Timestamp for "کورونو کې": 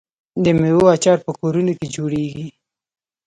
1.39-1.87